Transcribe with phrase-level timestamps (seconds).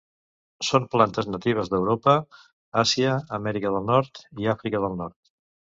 [0.69, 2.15] Són plantes natives d'Europa,
[2.85, 5.19] Àsia, Amèrica del Nord, i Àfrica del Nord.